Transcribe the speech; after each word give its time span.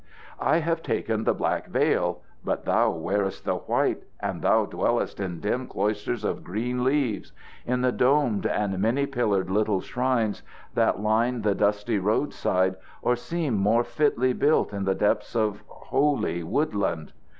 "I 0.39 0.57
have 0.61 0.81
taken 0.81 1.25
the 1.25 1.33
black 1.35 1.67
veil, 1.67 2.21
but 2.43 2.65
thou 2.65 2.89
wearest 2.89 3.45
the 3.45 3.57
white, 3.57 4.01
and 4.19 4.41
thou 4.41 4.65
dwellest 4.65 5.19
in 5.19 5.39
dim 5.41 5.67
cloisters 5.67 6.23
of 6.23 6.43
green 6.43 6.83
leaves 6.83 7.33
in 7.67 7.81
the 7.81 7.91
domed 7.91 8.47
and 8.47 8.79
many 8.79 9.05
pillared 9.05 9.51
little 9.51 9.79
shrines 9.79 10.41
that 10.73 10.99
line 11.01 11.43
the 11.43 11.53
dusty 11.53 11.99
road 11.99 12.33
side, 12.33 12.77
or 13.03 13.15
seem 13.15 13.53
more 13.59 13.83
fitly 13.83 14.33
built 14.33 14.73
in 14.73 14.85
the 14.85 14.95
depths 14.95 15.35
of 15.35 15.61
holy 15.67 16.41
woodlands. 16.41 17.13